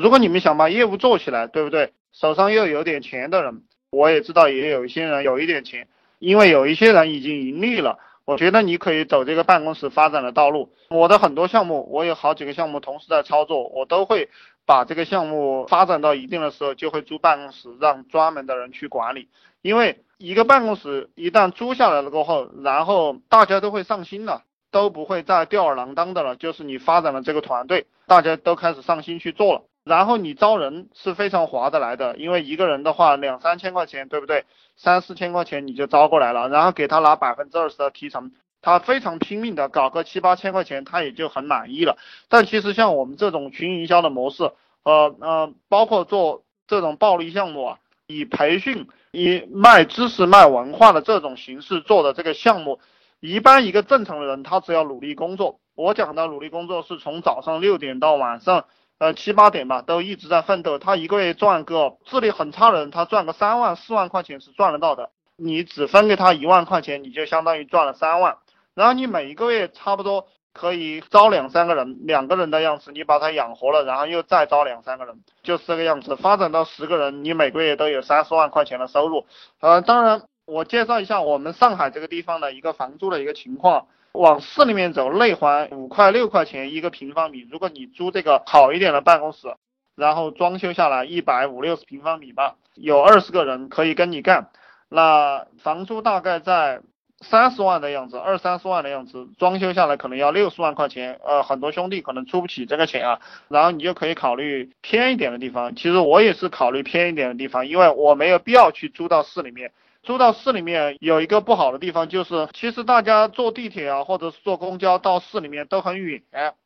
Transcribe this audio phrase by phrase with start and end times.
[0.00, 1.92] 如果你们想把业务做起来，对不对？
[2.10, 5.88] 手上又有点钱的人，我也知道也有一些人有一点钱，
[6.18, 7.98] 因为有一些人已经盈利了。
[8.24, 10.72] 我觉得你可以走这个办公室发展的道路。
[10.88, 14.30] 我的很多项目，我有好几个项目同时在操作，我都会
[14.64, 19.28] 把这个项目发展到一定的时候，就会租办公室，让专门的人去管理。
[19.60, 26.36] 因为一个办公室一旦租下来了过后，然后大家都会上心了，都不会再吊儿郎当的了。
[26.36, 29.62] 就是你发展了这个团队，大家都开始上心去做了。
[29.82, 34.44] 然后你招人是非常划得来的，因为一个人的话两三千块钱，对不对？
[34.76, 41.96] 三四千块钱你就招过来了，然后给他拿百分之二十的提成，他非常拼命的搞个七八千块钱，他也就很满意了。
[42.28, 44.52] 但其实像我们这种群营销的模式，
[44.84, 52.80] 呃呃，包括做这种暴利项目啊，以培训、以卖知识、卖文化的这种形式做的这个项目，
[53.20, 58.66] 一般一个正常的人他只要努力工作，我讲的努力工作是从早上六点到晚上。
[59.00, 60.78] 呃，七八点吧，都一直在奋斗。
[60.78, 65.08] 他一个月赚个智力很差的人，他赚个三万四万块钱是赚得到的。
[65.36, 68.36] 你只分给他一万块钱，你就相当于赚了三万。
[68.74, 76.14] 然后你每一个月差不多可以招两三个人，两个人的样子，你把他养活了，然后又再招两三个人，就是这个样子。
[76.16, 79.24] 发展到十个人，你每个月都有三四万块钱的收入。
[79.60, 83.86] 呃，当然，我介绍一下我们上海这个地方的一个房租的一个情况。
[84.12, 87.46] 往市里面走，内环五块六块钱一个平方米。
[87.50, 89.54] 如果你租这个好一点的办公室，
[89.94, 94.48] 然后装修下来一百五六十平方米吧，有二十个人可以跟你干，
[94.88, 96.80] 那房租大概在
[97.20, 101.20] 三十万的样子，二三十万的样子，装修下来可能要六十万块钱。
[101.22, 105.76] 呃，很多兄弟可能出不起这个钱啊，然后你就可以考虑偏一点的地方。
[105.76, 109.70] 其实我也是考虑偏一点的地方，因为我没有必要去租到市里面。
[110.02, 116.22] 租到市里面有一个不好的地方，就是其实大家坐地铁啊，或者是坐公交到市里面都很远，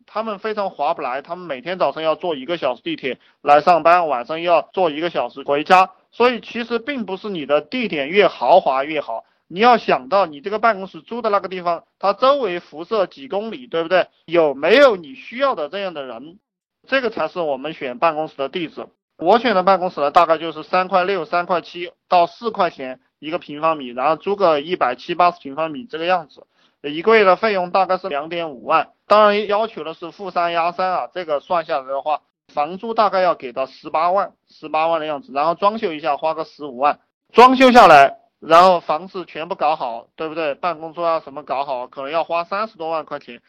[0.06, 1.20] 他们非常划不来。
[1.20, 5.90] 他们每天早上要坐一个小时地铁来上班，晚上要坐一个小时回家。
[6.12, 14.06] 所以其实并不是你的地点越豪华越好，你要想到你这个办公室租的那个地方，它周围辐射几公里，对不对？
[14.26, 16.38] 有没有你需要的这样的人？
[16.86, 18.86] 这个才是我们选办公室的地址。
[19.18, 23.00] 我选的办公室呢，大概就是三块六、三块七到四块钱。
[23.24, 26.46] 一个平方米，然后租个一百七八十平方米这个样子，
[26.82, 32.20] 一个月的费用大概是两点五万，当然要求的是负三压三啊，这个算下来的话，
[32.52, 37.00] 房租大概要给到十八万，十八万的样子，然后装修一下花个十五万，
[37.32, 40.54] 装修下来，然后房子全部搞好，对不对？
[40.54, 43.40] 办公桌啊什么搞好，可能要花三十多万块钱。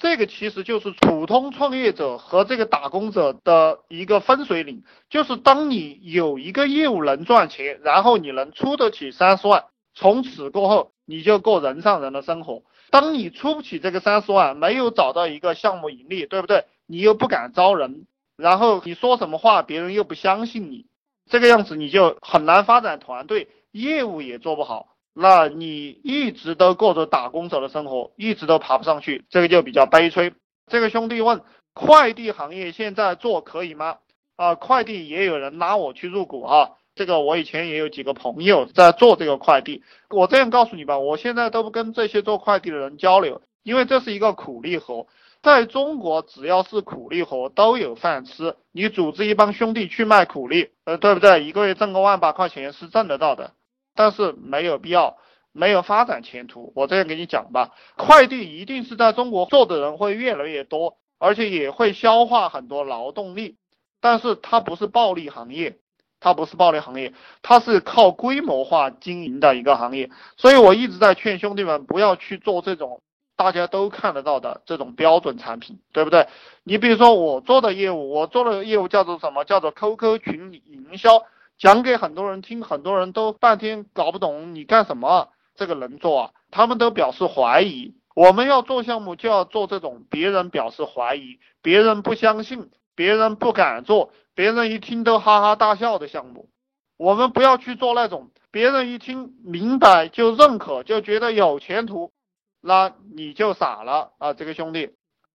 [0.00, 12.64] 这个其实就是普通创业者和这个打工者的一个分水岭，就是当你有一个业务能赚钱，然后你能出得起三十万，从此过后你就过人上人的生活。
[12.90, 16.64] 当你出不起这个三十万，没有找到一个项目盈利，对不对？
[16.86, 18.06] 你又不敢招人，
[18.36, 20.86] 然后你说什么话别人又不相信你，
[21.30, 24.93] 这个样子你就很难发展团队，业务也做不好。
[25.14, 30.34] 那你一直都过着打工者的生活，一直都爬不上去，这个就比较悲催。
[30.66, 31.42] 这个兄弟问，
[31.72, 33.98] 快递行业现在做可以吗？
[34.36, 36.70] 啊，快递也有人拉我去入股啊。
[36.96, 39.82] 这个我以前也有几个朋友在做这个快递。
[40.10, 45.06] 我这样告诉你吧，我现在都不跟这些做快递的人交流，因为这是一个苦力活。
[45.42, 48.56] 在中国，只要是苦力活都有饭吃。
[48.72, 51.44] 你组织一帮兄弟去卖苦力，呃，对不对？
[51.44, 53.52] 一个月挣个万把块钱是挣得到的。
[53.94, 55.16] 但是没有必要，
[55.52, 56.72] 没有发展前途。
[56.74, 63.56] 我这样给你讲吧，快递一定是在中国做的人会越来越多，而且也会消化很多劳动力。
[64.00, 65.78] 但是它不是暴利行业，
[66.20, 70.10] 它不是暴利行业，它是靠规模化经营的一个行业。
[70.36, 73.00] 所以我一直在劝兄弟们不要去做这种
[73.36, 76.28] 大家都看得到的这种标准产品，对不对？
[76.64, 79.44] 你比如说我做的业务，我做的业务叫做什么？
[79.44, 81.22] 叫做 QQ 群营销。
[81.58, 86.30] 讲给很多人听，很多人都半天搞不懂你干什么，这个能做啊？
[86.50, 87.94] 他们都表示怀疑。
[88.14, 96.48] 我们要做项目，就要做这种别人表示怀疑、别人不相信、别人不敢做、别人一听都哈哈大笑的项目。
[96.96, 102.12] 我们不要去做那种别人一听明白就认可，就觉得有前途，
[102.60, 104.32] 那你就傻了啊！
[104.32, 104.90] 这个兄弟，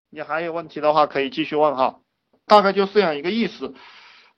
[0.09, 1.99] 你还有问题的话可以继续问哈，
[2.45, 3.73] 大概就是这样一个意思。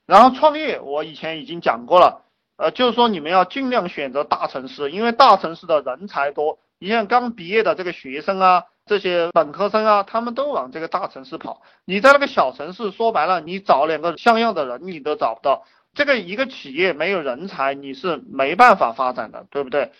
[0.06, 2.22] 然后创业，我以前已经讲过了，
[2.56, 6.58] 呃，就是说你们要尽量选择大城市，因为大城市的人才多。
[6.78, 11.62] 你像刚毕业的这个学生啊，这些本科生啊，他们都往这个大城市跑。
[11.84, 15.64] 你在那个小城市，说白了，你找两个像样的人你都找不到。
[15.94, 19.92] 这个一个企业没有人才，你是没办法发展的，对不对？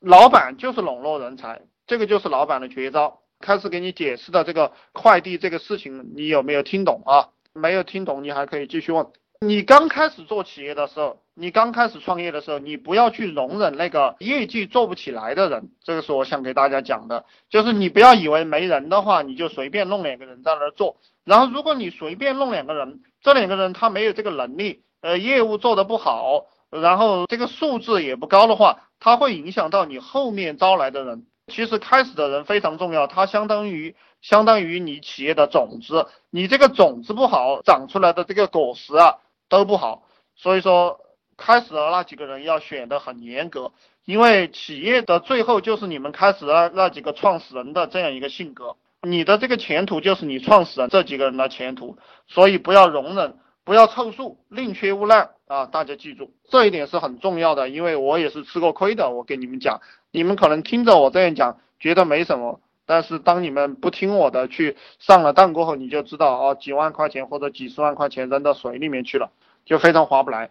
[0.00, 3.20] 老板就是笼络人才，这个就是老板的绝招。
[3.40, 7.28] 开始给你解释的这个快递这个事情，你有没有听懂啊？
[7.52, 9.06] 没有听懂，你还可以继续问。
[9.46, 15.70] 你刚开始做企业的时候，你刚开始创业的时候，你不要去容忍那个业绩做不起来的人。
[15.82, 20.98] 这个是我想给大家讲的，就是你不要以为没人的话，你就随便弄两个人在那儿做。
[21.24, 31.24] 然后如果你随便弄两个人，这两个人他没有这个能力，呃，业务做得不好，然后这个素质也不高的话，他会影响到你后面招来的人。
[31.46, 39.16] 其实开始的人非常重要，他相当于相当于你企业的种子，你这个种子不好，长出来的这个果实啊
[39.50, 40.04] 都不好。
[40.34, 41.00] 所以说，
[41.36, 43.72] 开始的那几个人要选的很严格，
[44.06, 53.36] 因为企业的最后就是你们开始的那几个创始人的这样一个性格，你的这个前途就是你创始人这几个人的前途，所以不要容忍。
[53.62, 55.66] 不要凑数，宁缺毋滥啊！
[55.66, 59.10] 大家记住这一点是很重要的，因为我也是吃过亏的。
[59.10, 59.80] 我跟你们讲，
[60.10, 69.30] 你们可能听着我这样讲，觉得没什么，但是当你们不听我的，去上了当过后，你就知道哦，几万块钱或者几十万块钱扔到水里面去了，
[69.64, 70.50] 就非常划不来。